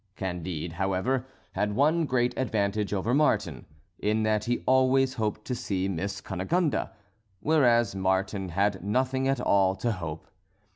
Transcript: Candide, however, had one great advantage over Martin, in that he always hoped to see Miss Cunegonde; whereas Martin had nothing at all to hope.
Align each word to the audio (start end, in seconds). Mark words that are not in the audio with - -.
Candide, 0.15 0.71
however, 0.73 1.27
had 1.51 1.75
one 1.75 2.05
great 2.07 2.33
advantage 2.35 2.91
over 2.91 3.13
Martin, 3.13 3.67
in 3.99 4.23
that 4.23 4.45
he 4.45 4.63
always 4.65 5.13
hoped 5.13 5.45
to 5.45 5.53
see 5.53 5.87
Miss 5.87 6.21
Cunegonde; 6.21 6.89
whereas 7.39 7.95
Martin 7.95 8.49
had 8.49 8.83
nothing 8.83 9.27
at 9.27 9.39
all 9.39 9.75
to 9.75 9.91
hope. 9.91 10.25